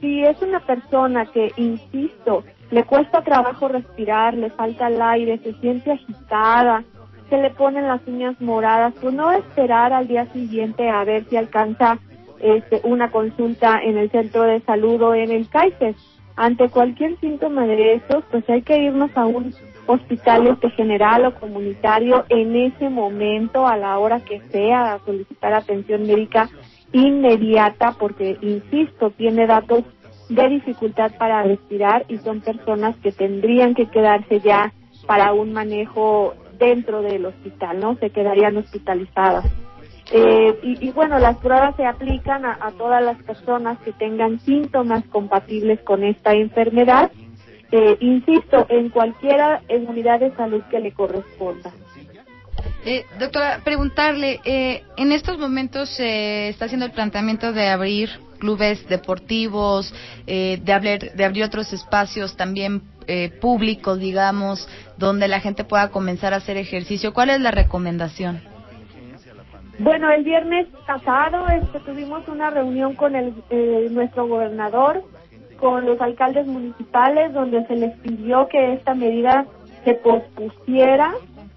Si 0.00 0.22
es 0.22 0.40
una 0.40 0.60
persona 0.60 1.26
que, 1.26 1.50
insisto, 1.56 2.44
le 2.72 2.84
cuesta 2.84 3.22
trabajo 3.22 3.68
respirar, 3.68 4.32
le 4.34 4.48
falta 4.48 4.88
el 4.88 5.00
aire, 5.00 5.38
se 5.44 5.52
siente 5.60 5.92
agitada, 5.92 6.82
se 7.28 7.36
le 7.36 7.50
ponen 7.50 7.86
las 7.86 8.00
uñas 8.06 8.40
moradas, 8.40 8.94
pues 9.00 9.14
no 9.14 9.30
esperar 9.30 9.92
al 9.92 10.08
día 10.08 10.24
siguiente 10.32 10.88
a 10.88 11.04
ver 11.04 11.24
si 11.28 11.36
alcanza 11.36 11.98
este, 12.40 12.80
una 12.84 13.10
consulta 13.10 13.78
en 13.82 13.98
el 13.98 14.10
centro 14.10 14.44
de 14.44 14.60
salud 14.62 15.00
o 15.02 15.14
en 15.14 15.30
el 15.30 15.48
CAICES. 15.50 15.96
Ante 16.34 16.70
cualquier 16.70 17.20
síntoma 17.20 17.66
de 17.66 17.94
esos, 17.96 18.24
pues 18.30 18.48
hay 18.48 18.62
que 18.62 18.78
irnos 18.78 19.10
a 19.16 19.26
un 19.26 19.54
hospital 19.86 20.46
este 20.46 20.70
general 20.70 21.26
o 21.26 21.34
comunitario 21.34 22.24
en 22.30 22.56
ese 22.56 22.88
momento, 22.88 23.66
a 23.66 23.76
la 23.76 23.98
hora 23.98 24.20
que 24.20 24.40
sea, 24.50 24.94
a 24.94 24.98
solicitar 25.00 25.52
atención 25.52 26.06
médica 26.06 26.48
inmediata, 26.92 27.94
porque, 27.98 28.38
insisto, 28.40 29.10
tiene 29.10 29.46
datos 29.46 29.84
de 30.34 30.48
dificultad 30.48 31.12
para 31.18 31.42
respirar 31.42 32.04
y 32.08 32.18
son 32.18 32.40
personas 32.40 32.96
que 32.96 33.12
tendrían 33.12 33.74
que 33.74 33.86
quedarse 33.86 34.40
ya 34.40 34.72
para 35.06 35.32
un 35.32 35.52
manejo 35.52 36.34
dentro 36.58 37.02
del 37.02 37.26
hospital, 37.26 37.80
¿no? 37.80 37.96
Se 37.96 38.10
quedarían 38.10 38.56
hospitalizadas. 38.56 39.44
Eh, 40.14 40.58
y, 40.62 40.90
bueno, 40.90 41.18
las 41.18 41.38
pruebas 41.38 41.74
se 41.76 41.86
aplican 41.86 42.44
a, 42.44 42.70
todas 42.76 43.02
las 43.02 43.22
personas 43.22 43.78
que 43.78 43.92
tengan 43.92 44.40
síntomas 44.40 45.04
compatibles 45.06 45.80
con 45.80 46.04
esta 46.04 46.34
enfermedad, 46.34 47.10
eh, 47.70 47.96
insisto, 48.00 48.66
en 48.68 48.90
cualquiera 48.90 49.62
unidad 49.70 50.20
de 50.20 50.34
salud 50.36 50.62
que 50.70 50.80
le 50.80 50.92
corresponda. 50.92 51.72
Eh, 52.84 53.04
doctora, 53.18 53.60
preguntarle, 53.62 54.40
eh, 54.44 54.82
en 54.96 55.12
estos 55.12 55.38
momentos 55.38 55.88
se 55.90 56.48
está 56.48 56.64
haciendo 56.64 56.86
el 56.86 56.92
planteamiento 56.92 57.52
de 57.52 57.68
abrir 57.68 58.10
clubes 58.40 58.88
deportivos, 58.88 59.94
eh, 60.26 60.58
de, 60.60 60.72
abrir, 60.72 61.12
de 61.12 61.24
abrir 61.24 61.44
otros 61.44 61.72
espacios 61.72 62.36
también 62.36 62.82
eh, 63.06 63.30
públicos, 63.40 64.00
digamos, 64.00 64.68
donde 64.96 65.28
la 65.28 65.38
gente 65.38 65.62
pueda 65.62 65.90
comenzar 65.90 66.34
a 66.34 66.38
hacer 66.38 66.56
ejercicio. 66.56 67.14
¿Cuál 67.14 67.30
es 67.30 67.40
la 67.40 67.52
recomendación? 67.52 68.40
Bueno, 69.78 70.10
el 70.10 70.24
viernes 70.24 70.66
pasado 70.84 71.46
este, 71.48 71.78
tuvimos 71.80 72.26
una 72.26 72.50
reunión 72.50 72.96
con 72.96 73.14
el, 73.14 73.32
nuestro 73.94 74.26
gobernador, 74.26 75.04
con 75.60 75.86
los 75.86 76.00
alcaldes 76.00 76.46
municipales 76.48 77.32
donde 77.32 77.64
se 77.66 77.76
les 77.76 77.96
pidió 77.98 78.48
que 78.48 78.72
esta 78.72 78.94
medida 78.94 79.46
se 79.84 79.94
pospusiera, 79.94 81.12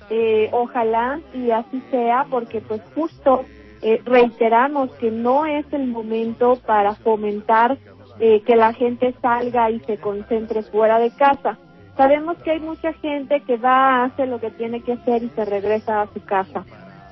eh, 0.10 0.50
ojalá 0.52 1.20
y 1.34 1.52
así 1.52 1.82
sea, 1.92 2.26
porque 2.30 2.62
pues 2.62 2.82
justo 2.94 3.46
eh, 3.82 4.02
reiteramos 4.06 4.92
que 4.96 5.12
no 5.12 5.46
es 5.46 5.66
el 5.72 5.88
momento 5.88 6.60
para 6.66 6.96
fomentar 6.96 7.78
eh, 8.20 8.42
que 8.42 8.56
la 8.56 8.74
gente 8.74 9.14
salga 9.22 9.70
y 9.70 9.80
se 9.82 9.98
concentre 9.98 10.64
fuera 10.64 11.00
de 11.00 11.12
casa. 11.12 11.58
Sabemos 11.98 12.38
que 12.44 12.52
hay 12.52 12.60
mucha 12.60 12.94
gente 12.94 13.42
que 13.42 13.58
va, 13.58 14.04
hace 14.04 14.26
lo 14.26 14.40
que 14.40 14.52
tiene 14.52 14.82
que 14.82 14.94
hacer 14.94 15.24
y 15.24 15.30
se 15.30 15.46
regresa 15.46 16.02
a 16.02 16.08
su 16.14 16.24
casa. 16.24 16.66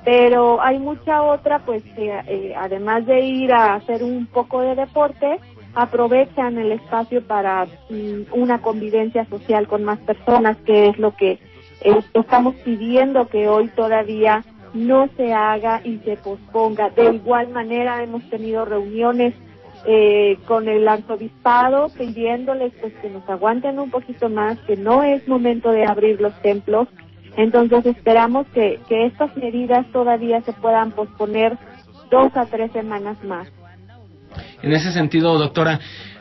Pero 0.04 0.60
hay 0.60 0.78
mucha 0.78 1.22
otra, 1.22 1.60
pues, 1.60 1.82
que 1.96 2.10
eh, 2.26 2.54
además 2.56 3.06
de 3.06 3.20
ir 3.20 3.52
a 3.52 3.74
hacer 3.74 4.02
un 4.02 4.26
poco 4.26 4.60
de 4.60 4.74
deporte, 4.74 5.38
aprovechan 5.74 6.58
el 6.58 6.72
espacio 6.72 7.22
para 7.26 7.66
mm, 7.88 8.32
una 8.32 8.60
convivencia 8.60 9.24
social 9.26 9.66
con 9.66 9.84
más 9.84 9.98
personas, 10.00 10.56
que 10.66 10.88
es 10.88 10.98
lo 10.98 11.16
que 11.16 11.38
estamos 12.14 12.54
pidiendo 12.64 13.28
que 13.28 13.48
hoy 13.48 13.68
todavía 13.68 14.44
no 14.72 15.08
se 15.16 15.32
haga 15.32 15.80
y 15.84 15.98
se 15.98 16.16
posponga. 16.16 16.90
De 16.90 17.14
igual 17.14 17.48
manera 17.50 18.02
hemos 18.02 18.28
tenido 18.30 18.64
reuniones 18.64 19.34
eh, 19.86 20.38
con 20.46 20.68
el 20.68 20.88
arzobispado 20.88 21.88
pidiéndoles 21.96 22.72
pues 22.80 22.94
que 22.94 23.10
nos 23.10 23.28
aguanten 23.28 23.78
un 23.78 23.90
poquito 23.90 24.28
más, 24.28 24.58
que 24.60 24.76
no 24.76 25.02
es 25.02 25.26
momento 25.28 25.70
de 25.70 25.86
abrir 25.86 26.20
los 26.20 26.34
templos. 26.42 26.88
Entonces 27.36 27.84
esperamos 27.84 28.46
que 28.54 28.80
estas 28.88 29.36
medidas 29.36 29.86
todavía 29.92 30.40
se 30.42 30.52
puedan 30.52 30.92
posponer 30.92 31.58
dos 32.10 32.36
a 32.36 32.46
tres 32.46 32.72
semanas 32.72 33.22
más. 33.24 33.48
En 34.62 34.72
ese 34.72 34.92
sentido, 34.92 35.38
doctora, 35.38 35.80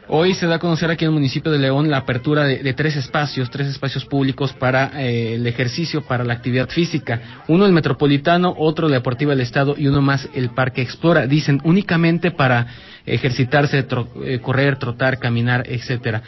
Hoy 0.09 0.33
se 0.33 0.47
da 0.47 0.55
a 0.55 0.59
conocer 0.59 0.91
aquí 0.91 1.05
en 1.05 1.09
el 1.09 1.13
municipio 1.13 1.49
de 1.49 1.59
León 1.59 1.89
la 1.89 1.99
apertura 1.99 2.43
de, 2.43 2.73
tres 2.73 2.97
espacios, 2.97 3.49
tres 3.49 3.67
espacios 3.67 4.03
públicos 4.03 4.51
para 4.51 5.01
eh, 5.01 5.35
el 5.35 5.47
ejercicio, 5.47 6.01
para 6.01 6.25
la 6.25 6.33
actividad 6.33 6.67
física. 6.69 7.43
Uno 7.47 7.65
el 7.65 7.71
Metropolitano, 7.71 8.53
otro 8.57 8.89
la 8.89 8.95
Deportiva 8.95 9.31
del 9.31 9.39
Estado 9.39 9.75
y 9.77 9.87
uno 9.87 10.01
más 10.01 10.27
el 10.33 10.49
Parque 10.49 10.81
Explora. 10.81 11.25
Dicen 11.25 11.61
únicamente 11.63 12.31
para 12.31 12.67
ejercitarse, 13.05 13.85
eh, 14.25 14.39
correr, 14.39 14.77
trotar, 14.77 15.19
caminar, 15.19 15.63
etcétera, 15.69 16.21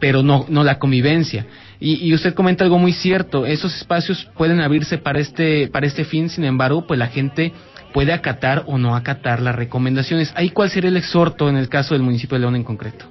pero 0.00 0.24
no, 0.24 0.46
no 0.48 0.64
la 0.64 0.80
convivencia. 0.80 1.46
Y, 1.78 2.08
y, 2.08 2.14
usted 2.14 2.34
comenta 2.34 2.64
algo 2.64 2.78
muy 2.78 2.92
cierto. 2.92 3.46
Esos 3.46 3.76
espacios 3.76 4.28
pueden 4.36 4.60
abrirse 4.60 4.98
para 4.98 5.20
este, 5.20 5.68
para 5.68 5.86
este 5.86 6.04
fin. 6.04 6.28
Sin 6.30 6.44
embargo, 6.44 6.84
pues 6.86 6.98
la 6.98 7.08
gente 7.08 7.52
puede 7.94 8.12
acatar 8.12 8.64
o 8.66 8.76
no 8.76 8.96
acatar 8.96 9.40
las 9.40 9.54
recomendaciones. 9.54 10.34
¿Ahí 10.36 10.50
cuál 10.50 10.68
sería 10.68 10.90
el 10.90 10.96
exhorto 10.96 11.48
en 11.48 11.56
el 11.56 11.68
caso 11.68 11.94
del 11.94 12.02
municipio 12.02 12.34
de 12.34 12.40
León 12.40 12.56
en 12.56 12.64
concreto? 12.64 13.06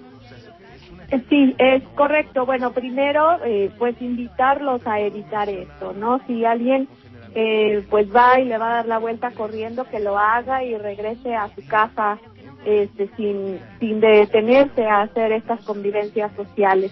Eh, 1.10 1.24
sí, 1.30 1.56
es 1.58 1.82
correcto. 1.96 2.46
Bueno, 2.46 2.74
primero, 2.74 3.40
eh, 3.46 3.72
pues 3.80 3.96
invitarlos 4.02 4.86
a 4.86 5.00
evitar 5.00 5.48
esto, 5.48 5.94
¿no? 5.94 6.20
Si 6.28 6.44
alguien 6.44 6.90
eh, 7.34 7.86
pues 7.90 8.14
va 8.14 8.42
y 8.42 8.46
le 8.46 8.58
va 8.58 8.72
a 8.72 8.76
dar 8.76 8.86
la 8.88 8.98
vuelta 8.98 9.32
corriendo, 9.32 9.86
que 9.86 10.02
lo 10.02 10.20
haga 10.20 10.66
y 10.66 10.78
regrese 10.78 11.34
a 11.34 11.48
su 11.56 11.66
casa 11.66 12.20
este, 12.66 13.10
sin, 13.16 13.60
sin 13.80 14.02
detenerse 14.02 14.86
a 14.86 15.04
hacer 15.04 15.32
estas 15.32 15.64
convivencias 15.64 16.30
sociales. 16.36 16.92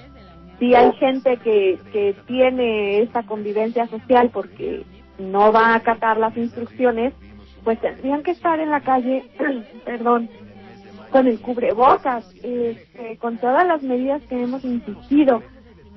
Si 0.59 0.73
hay 0.75 0.93
gente 0.93 1.37
que, 1.43 1.77
que 1.91 2.15
tiene 2.25 3.01
esta 3.01 3.23
convivencia 3.23 3.85
social 3.87 4.29
porque 4.31 4.85
no 5.19 5.51
va 5.51 5.73
a 5.73 5.75
acatar 5.75 6.17
las 6.17 6.37
instrucciones, 6.37 7.13
pues 7.63 7.79
tendrían 7.79 8.23
que 8.23 8.31
estar 8.31 8.59
en 8.59 8.69
la 8.69 8.81
calle, 8.81 9.23
perdón, 9.85 10.29
con 11.11 11.27
el 11.27 11.39
cubrebocas, 11.39 12.29
este, 12.41 13.17
con 13.17 13.37
todas 13.37 13.67
las 13.67 13.83
medidas 13.83 14.21
que 14.23 14.41
hemos 14.41 14.63
insistido. 14.63 15.43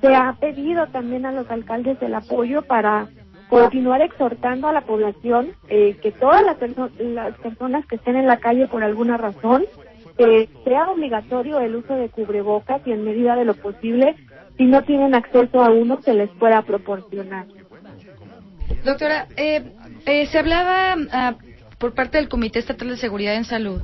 Se 0.01 0.13
ha 0.13 0.33
pedido 0.33 0.87
también 0.87 1.25
a 1.25 1.31
los 1.31 1.49
alcaldes 1.49 2.01
el 2.01 2.13
apoyo 2.13 2.61
para 2.63 3.07
continuar 3.49 4.01
exhortando 4.01 4.67
a 4.67 4.73
la 4.73 4.81
población 4.81 5.51
eh, 5.69 5.97
que 6.01 6.11
todas 6.11 6.43
las, 6.43 6.57
las 6.99 7.37
personas 7.37 7.85
que 7.85 7.95
estén 7.95 8.15
en 8.15 8.27
la 8.27 8.37
calle 8.37 8.67
por 8.67 8.83
alguna 8.83 9.17
razón 9.17 9.65
eh, 10.17 10.49
sea 10.63 10.89
obligatorio 10.89 11.59
el 11.59 11.75
uso 11.75 11.95
de 11.95 12.09
cubrebocas 12.09 12.81
y 12.85 12.91
en 12.91 13.03
medida 13.03 13.35
de 13.35 13.45
lo 13.45 13.53
posible, 13.53 14.15
si 14.57 14.65
no 14.65 14.83
tienen 14.83 15.13
acceso 15.13 15.63
a 15.63 15.69
uno, 15.69 16.01
se 16.01 16.13
les 16.13 16.29
pueda 16.31 16.61
proporcionar. 16.61 17.45
Doctora, 18.83 19.27
eh, 19.35 19.73
eh 20.05 20.25
se 20.27 20.39
hablaba 20.39 20.95
ah, 21.11 21.35
por 21.85 21.93
parte 21.93 22.17
del 22.17 22.29
Comité 22.29 22.57
Estatal 22.57 22.87
de 22.87 22.97
Seguridad 22.97 23.35
en 23.35 23.45
Salud 23.45 23.79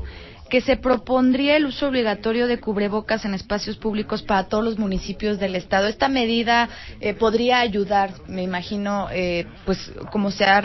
que 0.50 0.60
se 0.60 0.76
propondría 0.76 1.56
el 1.56 1.66
uso 1.66 1.88
obligatorio 1.88 2.48
de 2.48 2.60
cubrebocas 2.60 3.24
en 3.26 3.36
espacios 3.36 3.78
públicos 3.78 4.24
para 4.24 4.50
todos 4.50 4.66
los 4.66 4.80
municipios 4.80 5.40
del 5.40 5.56
estado. 5.56 5.88
Esta 5.88 6.10
medida 6.10 6.68
eh, 7.00 7.14
podría 7.14 7.60
ayudar, 7.60 8.10
me 8.28 8.42
imagino, 8.42 9.08
eh, 9.14 9.46
pues 9.66 9.94
como 10.12 10.32
se 10.32 10.44
ha 10.44 10.62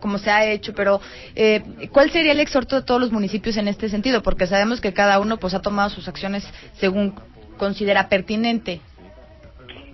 como 0.00 0.18
se 0.18 0.30
ha 0.30 0.44
hecho, 0.44 0.74
pero 0.74 1.00
eh, 1.36 1.62
¿cuál 1.92 2.10
sería 2.10 2.32
el 2.32 2.40
exhorto 2.40 2.74
de 2.76 2.82
todos 2.82 3.00
los 3.00 3.12
municipios 3.12 3.56
en 3.56 3.68
este 3.68 3.88
sentido? 3.88 4.20
Porque 4.20 4.48
sabemos 4.48 4.80
que 4.80 4.92
cada 4.92 5.20
uno 5.20 5.38
pues 5.38 5.54
ha 5.54 5.62
tomado 5.62 5.90
sus 5.90 6.08
acciones 6.08 6.44
según 6.74 7.14
considera 7.56 8.08
pertinente. 8.08 8.80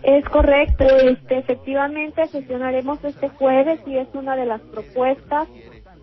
Es 0.02 0.24
correcto, 0.24 0.84
este, 0.84 1.38
efectivamente 1.38 2.26
sesionaremos 2.28 3.04
este 3.04 3.28
jueves 3.28 3.80
y 3.86 3.98
es 3.98 4.08
una 4.14 4.34
de 4.34 4.46
las 4.46 4.62
propuestas 4.62 5.46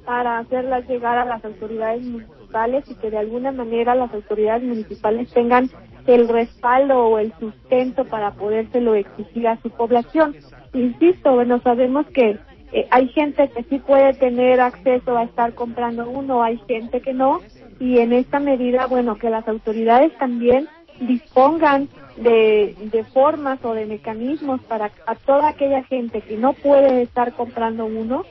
para 0.08 0.40
hacerlas 0.40 0.88
llegar 0.88 1.18
a 1.18 1.26
las 1.26 1.44
autoridades 1.44 2.02
municipales 2.02 2.86
y 2.88 2.96
que 2.96 3.12
de 3.12 3.18
alguna 3.18 3.52
manera 3.52 3.94
las 3.94 4.14
autoridades 4.14 4.64
municipales 4.64 5.30
tengan 5.34 5.70
el 6.06 6.30
respaldo 6.30 6.98
o 6.98 7.20
el 7.20 7.34
sustento 7.42 8.06
para 8.06 8.32
podérselo 8.32 8.96
exigir 8.96 9.50
a 9.50 9.62
su 9.62 9.70
población. 9.70 10.34
Insisto, 10.74 11.34
bueno, 11.34 11.60
sabemos 11.62 12.06
que 12.14 12.38
eh, 12.72 12.88
hay 12.90 13.10
gente 13.10 13.50
que 13.50 13.64
sí 13.64 13.80
puede 13.80 14.14
tener 14.14 14.62
acceso 14.62 15.18
a 15.18 15.24
estar 15.24 15.54
comprando 15.54 16.10
uno, 16.10 16.42
hay 16.42 16.58
gente 16.70 17.02
que 17.02 17.12
no, 17.12 17.42
y 17.78 18.00
en 18.00 18.14
esta 18.14 18.40
medida, 18.40 18.86
bueno, 18.86 19.18
que 19.18 19.30
las 19.30 19.46
autoridades 19.46 20.18
también 20.18 20.70
dispongan 21.02 21.90
de, 22.16 22.78
de 22.80 23.04
formas 23.04 23.60
o 23.66 23.74
de 23.74 23.86
mecanismos 23.86 24.62
para 24.62 24.90
a 25.06 25.16
toda 25.16 25.50
aquella 25.50 25.84
gente 25.84 26.22
que 26.22 26.38
no 26.38 26.54
puede 26.54 27.02
estar 27.02 27.34
comprando 27.34 27.86
uno, 27.86 28.24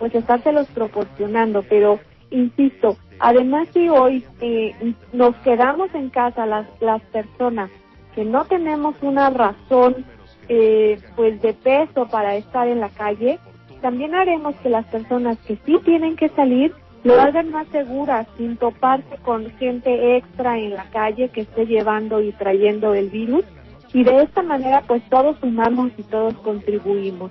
pues 0.00 0.12
estárselos 0.14 0.66
proporcionando, 0.68 1.62
pero 1.62 2.00
insisto, 2.30 2.96
además 3.20 3.68
si 3.72 3.88
hoy 3.88 4.24
eh, 4.40 4.94
nos 5.12 5.36
quedamos 5.36 5.94
en 5.94 6.10
casa 6.10 6.46
las, 6.46 6.66
las 6.80 7.02
personas 7.02 7.70
que 8.16 8.24
no 8.24 8.44
tenemos 8.46 8.96
una 9.02 9.30
razón 9.30 10.04
eh, 10.48 10.98
pues 11.14 11.40
de 11.42 11.52
peso 11.52 12.08
para 12.08 12.34
estar 12.34 12.66
en 12.66 12.80
la 12.80 12.88
calle, 12.88 13.38
también 13.82 14.14
haremos 14.14 14.56
que 14.56 14.70
las 14.70 14.86
personas 14.86 15.38
que 15.46 15.56
sí 15.64 15.78
tienen 15.84 16.16
que 16.16 16.28
salir 16.30 16.74
lo 17.04 17.20
hagan 17.20 17.50
más 17.50 17.66
seguras, 17.68 18.26
sin 18.36 18.56
toparse 18.56 19.16
con 19.22 19.50
gente 19.52 20.16
extra 20.16 20.58
en 20.58 20.74
la 20.74 20.84
calle 20.90 21.30
que 21.30 21.42
esté 21.42 21.66
llevando 21.66 22.20
y 22.20 22.32
trayendo 22.32 22.94
el 22.94 23.08
virus. 23.08 23.44
Y 23.92 24.04
de 24.04 24.22
esta 24.22 24.42
manera, 24.42 24.82
pues 24.86 25.02
todos 25.08 25.36
sumamos 25.40 25.92
y 25.96 26.02
todos 26.04 26.34
contribuimos. 26.34 27.30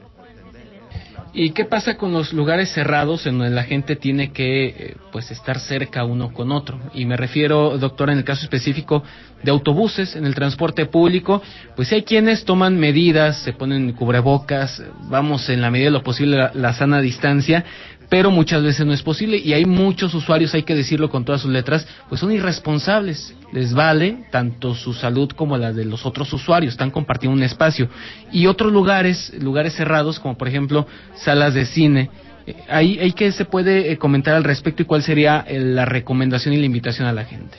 ¿Y 1.32 1.52
qué 1.52 1.66
pasa 1.66 1.96
con 1.96 2.12
los 2.12 2.34
lugares 2.34 2.72
cerrados 2.72 3.28
en 3.28 3.38
donde 3.38 3.54
la 3.54 3.64
gente 3.64 3.96
tiene 3.96 4.32
que 4.32 4.66
eh, 4.66 4.96
pues 5.12 5.30
estar 5.30 5.60
cerca 5.60 6.04
uno 6.04 6.34
con 6.34 6.52
otro? 6.52 6.80
Y 6.94 7.06
me 7.06 7.18
refiero, 7.18 7.78
doctora, 7.78 8.14
en 8.14 8.20
el 8.20 8.24
caso 8.26 8.44
específico 8.44 9.04
de 9.44 9.52
autobuses, 9.52 10.16
en 10.16 10.26
el 10.26 10.34
transporte 10.34 10.88
público, 10.88 11.42
pues 11.76 11.92
hay 11.92 12.02
quienes 12.02 12.46
toman 12.46 12.80
medidas, 12.80 13.44
se 13.44 13.54
ponen 13.54 13.94
cubrebocas, 13.94 14.82
vamos 15.04 15.48
en 15.50 15.62
la 15.62 15.70
medida 15.70 15.88
de 15.88 15.92
lo 15.92 16.04
posible 16.04 16.50
la 16.54 16.74
sana 16.74 17.00
distancia, 17.00 17.64
pero 18.10 18.32
muchas 18.32 18.64
veces 18.64 18.86
no 18.86 18.94
es 18.94 19.04
posible 19.04 19.38
y 19.38 19.54
hay 19.54 19.66
muchos 19.66 20.14
usuarios, 20.16 20.54
hay 20.56 20.64
que 20.64 20.76
decirlo 20.76 21.10
con 21.10 21.24
todas 21.24 21.42
sus 21.42 21.52
letras, 21.52 21.88
pues 22.10 22.20
son 22.20 22.32
irresponsables, 22.32 23.36
les 23.54 23.74
vale 23.74 24.26
tanto 24.32 24.74
su 24.74 24.94
salud 24.94 25.32
como 25.32 25.58
la 25.58 25.72
de 25.72 25.86
los 25.86 26.06
otros 26.06 26.34
usuarios, 26.34 26.74
están 26.74 26.90
compartiendo 26.90 27.38
un 27.38 27.44
espacio. 27.44 27.88
Y 28.32 28.48
otros 28.48 28.74
lugares, 28.74 29.32
lugares 29.40 29.76
cerrados, 29.76 30.20
como 30.20 30.36
por 30.36 30.48
ejemplo 30.48 30.88
salas 31.14 31.54
de 31.54 31.66
cine, 31.66 32.10
eh, 32.48 32.56
¿hay, 32.68 33.00
hay 33.00 33.14
que 33.14 33.32
se 33.32 33.46
puede 33.46 33.92
eh, 33.92 33.98
comentar 33.98 34.34
al 34.34 34.44
respecto 34.44 34.82
y 34.82 34.86
cuál 34.86 35.04
sería 35.04 35.46
eh, 35.48 35.60
la 35.60 35.86
recomendación 35.86 36.56
y 36.56 36.58
la 36.58 36.66
invitación 36.66 37.08
a 37.08 37.14
la 37.14 37.26
gente? 37.26 37.58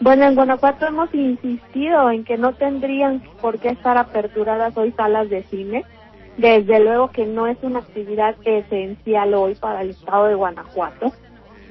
Bueno, 0.00 0.24
en 0.24 0.34
Guanajuato 0.34 0.86
hemos 0.86 1.14
insistido 1.14 2.10
en 2.10 2.24
que 2.24 2.36
no 2.36 2.52
tendrían 2.52 3.22
por 3.40 3.58
qué 3.60 3.70
estar 3.70 3.96
aperturadas 3.96 4.76
hoy 4.76 4.92
salas 4.92 5.30
de 5.30 5.42
cine 5.44 5.84
desde 6.36 6.80
luego 6.80 7.10
que 7.10 7.26
no 7.26 7.46
es 7.46 7.56
una 7.62 7.80
actividad 7.80 8.36
esencial 8.44 9.34
hoy 9.34 9.54
para 9.54 9.82
el 9.82 9.90
estado 9.90 10.26
de 10.26 10.34
Guanajuato. 10.34 11.12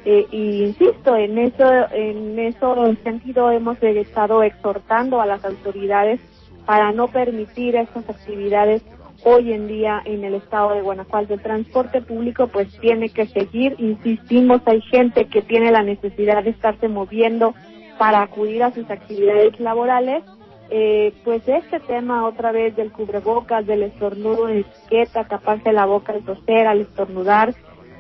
Eh, 0.06 0.28
y 0.32 0.64
insisto, 0.64 1.16
en 1.16 1.38
eso, 1.40 1.66
en 1.92 2.38
eso 2.38 2.96
sentido 3.04 3.52
hemos 3.52 3.82
estado 3.82 4.44
exhortando 4.44 5.20
a 5.20 5.26
las 5.26 5.44
autoridades 5.44 6.20
para 6.66 6.92
no 6.92 7.08
permitir 7.08 7.76
estas 7.76 8.08
actividades 8.10 8.84
hoy 9.24 9.54
en 9.54 9.68
día 9.68 10.02
en 10.06 10.24
el 10.24 10.36
estado 10.36 10.74
de 10.76 10.82
Guanajuato. 10.82 11.34
El 11.34 11.42
transporte 11.42 12.02
público 12.02 12.48
pues 12.48 12.68
tiene 12.80 13.10
que 13.10 13.26
seguir, 13.28 13.76
insistimos, 13.80 14.62
hay 14.66 14.82
gente 14.82 15.26
que 15.26 15.42
tiene 15.42 15.72
la 15.72 15.82
necesidad 15.82 16.44
de 16.44 16.52
estarse 16.52 16.88
moviendo 16.88 17.56
para 17.98 18.22
acudir 18.22 18.62
a 18.64 18.72
sus 18.72 18.90
actividades 18.90 19.60
laborales 19.60 20.24
eh, 20.70 21.14
pues 21.24 21.48
este 21.48 21.80
tema 21.82 22.28
otra 22.28 22.52
vez 22.52 22.76
del 22.76 22.92
cubrebocas, 22.92 23.66
del 23.66 23.84
estornudo 23.84 24.48
de 24.48 24.62
etiqueta, 24.62 25.28
taparse 25.28 25.72
la 25.72 25.86
boca 25.86 26.14
al 26.14 26.24
toser, 26.24 26.68
al 26.68 26.82
estornudar, 26.82 27.54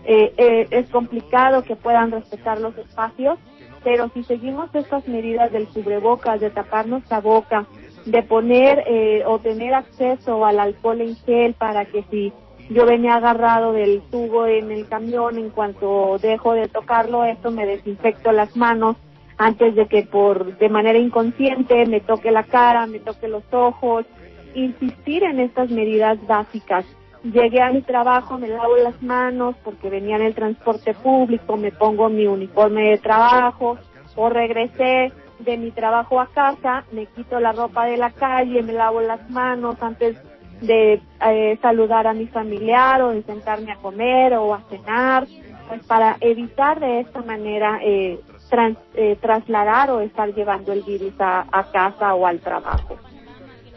eh, 0.07 0.33
eh, 0.37 0.67
es 0.69 0.89
complicado 0.89 1.63
que 1.63 1.75
puedan 1.75 2.11
respetar 2.11 2.59
los 2.59 2.77
espacios, 2.77 3.39
pero 3.83 4.09
si 4.13 4.23
seguimos 4.23 4.73
estas 4.73 5.07
medidas 5.07 5.51
del 5.51 5.67
cubrebocas, 5.67 6.39
de 6.39 6.51
taparnos 6.51 7.03
la 7.09 7.21
boca, 7.21 7.65
de 8.05 8.21
poner 8.21 8.83
eh, 8.85 9.23
o 9.25 9.39
tener 9.39 9.73
acceso 9.73 10.45
al 10.45 10.59
alcohol 10.59 11.01
en 11.01 11.15
gel 11.15 11.55
para 11.55 11.85
que 11.85 12.03
si 12.11 12.31
yo 12.69 12.85
venía 12.85 13.15
agarrado 13.15 13.73
del 13.73 14.01
tubo 14.11 14.45
en 14.45 14.71
el 14.71 14.87
camión, 14.87 15.37
en 15.37 15.49
cuanto 15.49 16.17
dejo 16.19 16.53
de 16.53 16.67
tocarlo, 16.67 17.23
esto 17.23 17.49
me 17.49 17.65
desinfecto 17.65 18.31
las 18.31 18.55
manos 18.55 18.97
antes 19.37 19.75
de 19.75 19.87
que 19.87 20.03
por 20.03 20.57
de 20.57 20.69
manera 20.69 20.97
inconsciente 20.97 21.85
me 21.85 21.99
toque 21.99 22.31
la 22.31 22.43
cara, 22.43 22.87
me 22.87 22.99
toque 22.99 23.27
los 23.27 23.43
ojos, 23.51 24.05
insistir 24.53 25.23
en 25.23 25.39
estas 25.39 25.69
medidas 25.69 26.17
básicas. 26.25 26.85
Llegué 27.23 27.61
a 27.61 27.71
mi 27.71 27.81
trabajo, 27.81 28.37
me 28.37 28.47
lavo 28.47 28.77
las 28.77 29.01
manos 29.01 29.55
porque 29.63 29.89
venía 29.89 30.15
en 30.15 30.21
el 30.21 30.35
transporte 30.35 30.93
público, 30.93 31.57
me 31.57 31.71
pongo 31.71 32.07
mi 32.07 32.27
uniforme 32.27 32.91
de 32.91 32.97
trabajo 32.99 33.77
o 34.15 34.29
regresé 34.29 35.11
de 35.39 35.57
mi 35.57 35.71
trabajo 35.71 36.21
a 36.21 36.27
casa, 36.27 36.85
me 36.91 37.07
quito 37.07 37.39
la 37.39 37.51
ropa 37.51 37.85
de 37.85 37.97
la 37.97 38.11
calle, 38.11 38.61
me 38.61 38.73
lavo 38.73 39.01
las 39.01 39.29
manos 39.29 39.75
antes 39.81 40.17
de 40.61 41.01
eh, 41.27 41.57
saludar 41.61 42.07
a 42.07 42.13
mi 42.13 42.27
familiar 42.27 43.01
o 43.01 43.09
de 43.09 43.23
sentarme 43.23 43.71
a 43.71 43.77
comer 43.77 44.33
o 44.35 44.53
a 44.53 44.61
cenar, 44.69 45.27
pues 45.67 45.85
para 45.85 46.15
evitar 46.21 46.79
de 46.79 47.01
esta 47.01 47.21
manera 47.23 47.79
eh, 47.81 48.19
trans, 48.49 48.77
eh, 48.93 49.17
trasladar 49.21 49.91
o 49.91 50.01
estar 50.01 50.33
llevando 50.33 50.73
el 50.73 50.83
virus 50.83 51.13
a, 51.19 51.45
casa 51.71 52.13
o 52.13 52.25
al 52.25 52.39
trabajo. 52.39 52.97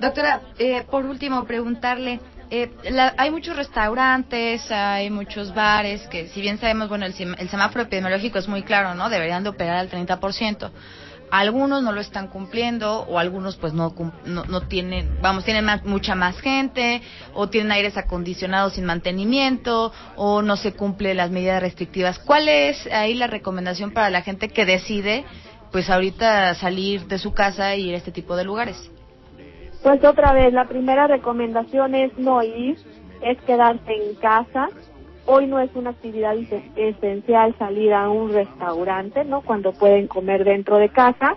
Doctora, 0.00 0.40
eh, 0.58 0.84
por 0.90 1.04
último, 1.04 1.44
preguntarle, 1.44 2.20
eh, 2.50 2.70
la, 2.90 3.14
hay 3.16 3.30
muchos 3.30 3.56
restaurantes, 3.56 4.70
hay 4.70 5.10
muchos 5.10 5.54
bares 5.54 6.06
que, 6.08 6.28
si 6.28 6.40
bien 6.40 6.58
sabemos, 6.58 6.88
bueno, 6.88 7.06
el, 7.06 7.14
el 7.38 7.48
semáforo 7.48 7.82
epidemiológico 7.82 8.38
es 8.38 8.48
muy 8.48 8.62
claro, 8.62 8.94
¿no? 8.94 9.10
Deberían 9.10 9.42
de 9.42 9.50
operar 9.50 9.76
al 9.76 9.90
30%. 9.90 10.70
Algunos 11.30 11.82
no 11.82 11.92
lo 11.92 12.00
están 12.00 12.28
cumpliendo 12.28 13.02
o 13.02 13.18
algunos 13.18 13.56
pues 13.56 13.72
no 13.72 13.94
no, 14.24 14.44
no 14.44 14.60
tienen, 14.62 15.18
vamos, 15.20 15.44
tienen 15.44 15.66
mucha 15.84 16.14
más 16.14 16.38
gente 16.40 17.02
o 17.34 17.48
tienen 17.48 17.72
aires 17.72 17.96
acondicionados 17.96 18.74
sin 18.74 18.84
mantenimiento 18.84 19.92
o 20.16 20.42
no 20.42 20.56
se 20.56 20.72
cumple 20.72 21.14
las 21.14 21.30
medidas 21.30 21.60
restrictivas. 21.60 22.18
¿Cuál 22.18 22.48
es 22.48 22.86
ahí 22.92 23.14
la 23.14 23.26
recomendación 23.26 23.90
para 23.90 24.10
la 24.10 24.22
gente 24.22 24.48
que 24.48 24.64
decide 24.64 25.24
pues 25.72 25.90
ahorita 25.90 26.54
salir 26.54 27.06
de 27.06 27.18
su 27.18 27.34
casa 27.34 27.74
y 27.76 27.88
ir 27.88 27.94
a 27.94 27.98
este 27.98 28.12
tipo 28.12 28.36
de 28.36 28.44
lugares? 28.44 28.90
Pues 29.82 30.04
otra 30.04 30.32
vez, 30.32 30.52
la 30.52 30.66
primera 30.66 31.06
recomendación 31.06 31.94
es 31.94 32.16
no 32.18 32.42
ir, 32.42 32.76
es 33.22 33.40
quedarse 33.42 33.92
en 33.92 34.14
casa. 34.16 34.68
Hoy 35.30 35.46
no 35.46 35.60
es 35.60 35.68
una 35.74 35.90
actividad 35.90 36.34
esencial 36.74 37.54
salir 37.58 37.92
a 37.92 38.08
un 38.08 38.32
restaurante, 38.32 39.26
¿no? 39.26 39.42
Cuando 39.42 39.74
pueden 39.74 40.06
comer 40.06 40.42
dentro 40.42 40.78
de 40.78 40.88
casa. 40.88 41.36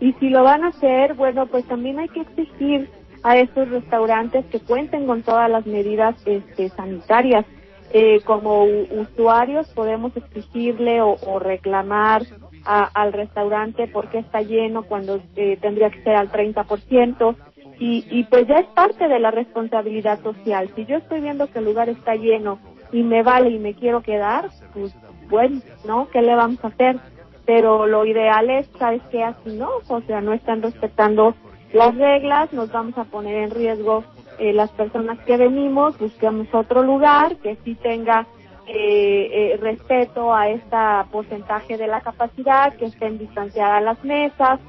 Y 0.00 0.12
si 0.14 0.28
lo 0.28 0.42
van 0.42 0.64
a 0.64 0.70
hacer, 0.70 1.14
bueno, 1.14 1.46
pues 1.46 1.64
también 1.66 2.00
hay 2.00 2.08
que 2.08 2.22
exigir 2.22 2.90
a 3.22 3.38
estos 3.38 3.68
restaurantes 3.68 4.44
que 4.46 4.58
cuenten 4.58 5.06
con 5.06 5.22
todas 5.22 5.48
las 5.48 5.64
medidas 5.66 6.16
este, 6.26 6.68
sanitarias. 6.70 7.46
Eh, 7.92 8.22
como 8.24 8.64
usuarios 8.64 9.68
podemos 9.68 10.16
exigirle 10.16 11.00
o, 11.00 11.14
o 11.24 11.38
reclamar 11.38 12.22
al 12.64 13.12
restaurante 13.12 13.86
porque 13.86 14.18
está 14.18 14.42
lleno 14.42 14.82
cuando 14.82 15.20
eh, 15.36 15.56
tendría 15.60 15.90
que 15.90 16.02
ser 16.02 16.16
al 16.16 16.32
30%. 16.32 17.36
Y, 17.78 18.04
y 18.10 18.24
pues 18.24 18.48
ya 18.48 18.56
es 18.56 18.66
parte 18.74 19.06
de 19.06 19.20
la 19.20 19.30
responsabilidad 19.30 20.20
social. 20.24 20.68
Si 20.74 20.86
yo 20.86 20.96
estoy 20.96 21.20
viendo 21.20 21.46
que 21.46 21.60
el 21.60 21.66
lugar 21.66 21.88
está 21.88 22.16
lleno 22.16 22.58
y 22.92 23.02
me 23.02 23.22
vale 23.22 23.50
y 23.50 23.58
me 23.58 23.74
quiero 23.74 24.02
quedar, 24.02 24.48
pues 24.72 24.94
bueno, 25.28 25.60
¿no? 25.86 26.08
¿Qué 26.10 26.22
le 26.22 26.34
vamos 26.34 26.62
a 26.64 26.68
hacer? 26.68 26.98
Pero 27.44 27.86
lo 27.86 28.04
ideal 28.04 28.50
es, 28.50 28.68
¿sabes 28.78 29.02
qué? 29.10 29.22
Así 29.24 29.56
no, 29.56 29.70
o 29.88 30.00
sea, 30.02 30.20
no 30.20 30.32
están 30.32 30.62
respetando 30.62 31.34
las 31.72 31.94
reglas, 31.96 32.52
nos 32.52 32.70
vamos 32.72 32.96
a 32.96 33.04
poner 33.04 33.36
en 33.36 33.50
riesgo 33.50 34.04
eh, 34.38 34.52
las 34.52 34.70
personas 34.70 35.18
que 35.20 35.36
venimos, 35.36 35.98
busquemos 35.98 36.46
otro 36.52 36.82
lugar 36.82 37.36
que 37.36 37.56
sí 37.64 37.74
tenga 37.74 38.26
eh, 38.66 39.30
eh, 39.32 39.56
respeto 39.60 40.34
a 40.34 40.48
este 40.48 40.76
porcentaje 41.10 41.76
de 41.76 41.86
la 41.86 42.00
capacidad, 42.00 42.74
que 42.76 42.86
estén 42.86 43.18
distanciadas 43.18 43.82
las 43.82 44.04
mesas, 44.04 44.60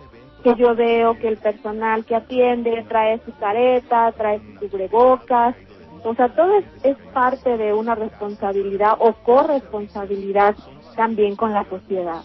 que 0.43 0.55
yo 0.55 0.73
veo 0.73 1.17
que 1.19 1.27
el 1.27 1.37
personal 1.37 2.05
que 2.05 2.15
atiende 2.15 2.85
trae 2.87 3.19
su 3.25 3.33
careta, 3.37 4.11
trae 4.13 4.39
sus 4.39 4.71
cubrebocas, 4.71 5.55
o 6.03 6.15
sea, 6.15 6.29
todo 6.29 6.57
es, 6.57 6.65
es, 6.83 6.97
parte 7.13 7.57
de 7.57 7.73
una 7.73 7.95
responsabilidad 7.95 8.93
o 8.99 9.13
corresponsabilidad 9.13 10.55
también 10.95 11.35
con 11.35 11.53
la 11.53 11.63
sociedad. 11.69 12.21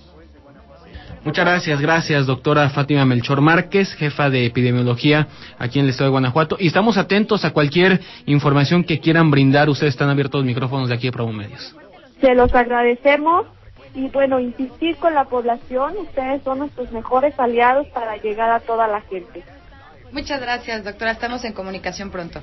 Muchas 1.25 1.47
gracias, 1.47 1.81
gracias 1.81 2.27
doctora 2.27 2.69
Fátima 2.69 3.07
Melchor 3.07 3.41
Márquez, 3.41 3.95
jefa 3.95 4.29
de 4.29 4.45
epidemiología 4.45 5.27
aquí 5.59 5.79
en 5.79 5.87
el 5.87 5.93
estado 5.93 6.09
de 6.09 6.13
Guanajuato. 6.13 6.57
Y 6.61 6.67
estamos 6.67 6.99
atentos 6.99 7.47
a 7.47 7.51
cualquier 7.53 8.01
información 8.27 8.85
que 8.85 9.01
quieran 9.01 9.31
brindar. 9.31 9.71
Ustedes 9.71 9.95
están 9.95 10.11
abiertos 10.11 10.41
los 10.41 10.47
micrófonos 10.47 10.91
de 10.91 10.95
aquí 10.97 11.07
de 11.07 11.13
Promo 11.13 11.33
Medios. 11.33 11.75
Se 12.21 12.35
los 12.35 12.55
agradecemos 12.55 13.47
y 13.95 14.09
bueno, 14.09 14.39
insistir 14.39 14.97
con 14.97 15.15
la 15.15 15.25
población. 15.25 15.95
Ustedes 15.97 16.43
son 16.43 16.59
nuestros 16.59 16.93
mejores 16.93 17.33
aliados 17.39 17.87
para 17.89 18.19
llegar 18.19 18.51
a 18.51 18.61
toda 18.61 18.87
la 18.87 19.01
gente. 19.01 19.43
Muchas 20.13 20.43
gracias, 20.43 20.85
doctora. 20.85 21.13
Estamos 21.13 21.43
en 21.45 21.55
comunicación 21.55 22.11
pronto. 22.11 22.43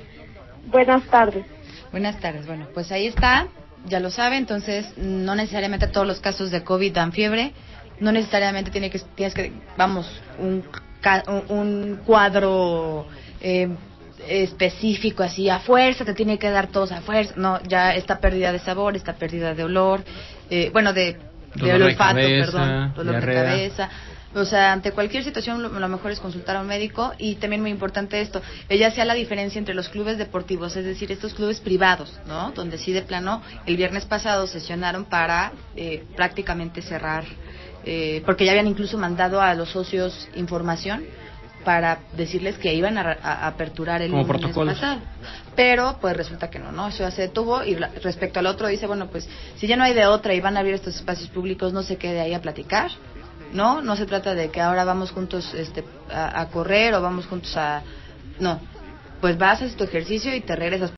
Buenas 0.66 1.04
tardes. 1.04 1.44
Buenas 1.90 2.18
tardes. 2.20 2.46
Bueno, 2.46 2.66
pues 2.72 2.90
ahí 2.92 3.06
está. 3.06 3.48
Ya 3.86 3.98
lo 4.00 4.10
sabe, 4.10 4.36
entonces 4.36 4.86
no 4.96 5.34
necesariamente 5.34 5.88
todos 5.88 6.06
los 6.06 6.20
casos 6.20 6.50
de 6.50 6.62
COVID 6.62 6.92
dan 6.94 7.12
fiebre. 7.12 7.52
No 8.00 8.12
necesariamente 8.12 8.70
tiene 8.70 8.90
que, 8.90 8.98
tienes 9.14 9.34
que, 9.34 9.52
vamos, 9.76 10.08
un, 10.38 10.64
un 11.48 12.00
cuadro 12.04 13.06
eh, 13.40 13.68
específico 14.28 15.22
así 15.22 15.48
a 15.48 15.58
fuerza, 15.60 16.04
te 16.04 16.14
tiene 16.14 16.38
que 16.38 16.50
dar 16.50 16.68
todos 16.68 16.92
a 16.92 17.00
fuerza. 17.00 17.34
No, 17.36 17.60
ya 17.64 17.94
esta 17.94 18.18
pérdida 18.18 18.52
de 18.52 18.60
sabor, 18.60 18.96
esta 18.96 19.14
pérdida 19.14 19.54
de 19.54 19.64
olor, 19.64 20.04
eh, 20.48 20.70
bueno, 20.72 20.92
de, 20.92 21.16
de 21.56 21.74
olfato, 21.74 22.14
cabeza, 22.14 22.52
perdón, 22.52 22.94
dolor 22.94 23.12
diarrea. 23.14 23.42
de 23.42 23.50
cabeza. 23.50 23.90
O 24.34 24.44
sea, 24.44 24.72
ante 24.72 24.92
cualquier 24.92 25.24
situación 25.24 25.62
lo, 25.62 25.68
lo, 25.68 25.88
mejor 25.88 26.10
es 26.10 26.20
consultar 26.20 26.56
a 26.56 26.60
un 26.62 26.66
médico 26.66 27.12
y 27.18 27.34
también 27.34 27.60
muy 27.60 27.70
importante 27.70 28.20
esto, 28.20 28.40
ella 28.68 28.90
sea 28.90 29.04
la 29.04 29.14
diferencia 29.14 29.58
entre 29.58 29.74
los 29.74 29.88
clubes 29.90 30.16
deportivos, 30.16 30.74
es 30.76 30.84
decir, 30.84 31.12
estos 31.12 31.34
clubes 31.34 31.60
privados, 31.60 32.18
¿no? 32.26 32.50
Donde 32.52 32.78
sí 32.78 32.92
de 32.92 33.02
plano 33.02 33.42
el 33.66 33.76
viernes 33.76 34.06
pasado 34.06 34.46
sesionaron 34.46 35.04
para 35.04 35.52
eh, 35.76 36.04
prácticamente 36.16 36.80
cerrar, 36.80 37.24
eh, 37.84 38.22
porque 38.24 38.46
ya 38.46 38.52
habían 38.52 38.68
incluso 38.68 38.96
mandado 38.96 39.42
a 39.42 39.54
los 39.54 39.70
socios 39.70 40.28
información 40.34 41.04
para 41.62 42.00
decirles 42.16 42.58
que 42.58 42.74
iban 42.74 42.98
a, 42.98 43.18
a 43.22 43.46
aperturar 43.46 44.02
el 44.02 44.10
Como 44.10 44.22
lunes 44.22 44.40
protocolos. 44.40 44.74
pasado. 44.74 45.00
Pero 45.54 45.98
pues 46.00 46.16
resulta 46.16 46.48
que 46.48 46.58
no, 46.58 46.72
¿no? 46.72 46.88
Eso 46.88 47.00
ya 47.00 47.10
se 47.10 47.22
detuvo 47.22 47.62
y 47.62 47.74
respecto 47.74 48.40
al 48.40 48.46
otro 48.46 48.66
dice, 48.66 48.86
bueno, 48.86 49.08
pues 49.08 49.28
si 49.56 49.66
ya 49.66 49.76
no 49.76 49.84
hay 49.84 49.94
de 49.94 50.06
otra 50.06 50.34
y 50.34 50.40
van 50.40 50.56
a 50.56 50.60
abrir 50.60 50.74
estos 50.74 50.96
espacios 50.96 51.28
públicos, 51.28 51.72
no 51.72 51.82
se 51.82 51.96
quede 51.98 52.20
ahí 52.20 52.34
a 52.34 52.40
platicar, 52.40 52.90
¿no? 53.52 53.82
No 53.82 53.96
se 53.96 54.06
trata 54.06 54.34
de 54.34 54.50
que 54.50 54.60
ahora 54.60 54.84
vamos 54.84 55.10
juntos 55.10 55.52
este, 55.54 55.84
a, 56.10 56.46
correr 56.46 56.94
o 56.94 57.02
vamos 57.02 57.26
juntos 57.26 57.56
a... 57.56 57.82
No, 58.38 58.60
pues 59.20 59.38
vas, 59.38 59.62
haces 59.62 59.76
tu 59.76 59.84
ejercicio 59.84 60.34
y 60.34 60.40
te 60.40 60.56
regresas 60.56 60.90